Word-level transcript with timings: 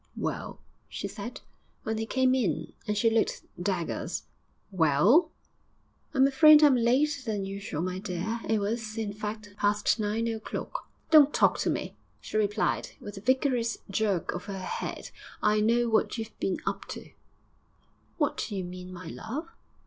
'Well?' 0.17 0.59
she 0.89 1.07
said, 1.07 1.41
when 1.83 1.99
he 1.99 2.07
came 2.07 2.33
in; 2.33 2.73
and 2.87 2.97
she 2.97 3.07
looked 3.11 3.43
daggers.... 3.61 4.23
'Well?' 4.71 5.29
'I'm 6.15 6.25
afraid 6.25 6.63
I'm 6.63 6.73
later 6.75 7.21
than 7.21 7.45
usual, 7.45 7.83
my 7.83 7.99
dear.' 7.99 8.39
It 8.49 8.57
was, 8.59 8.97
in 8.97 9.13
fact, 9.13 9.53
past 9.57 9.99
nine 9.99 10.27
o'clock. 10.27 10.89
'Don't 11.11 11.31
talk 11.35 11.59
to 11.59 11.69
me!' 11.69 11.95
she 12.19 12.35
replied, 12.35 12.89
with 12.99 13.15
a 13.17 13.21
vigorous 13.21 13.77
jerk 13.91 14.31
of 14.33 14.45
her 14.45 14.57
head. 14.57 15.11
'I 15.43 15.61
know 15.61 15.87
what 15.87 16.17
you've 16.17 16.35
been 16.39 16.57
up 16.65 16.85
to.' 16.85 17.11
'What 18.17 18.43
do 18.49 18.55
you 18.55 18.63
mean, 18.63 18.91
my 18.91 19.05
love?' 19.05 19.49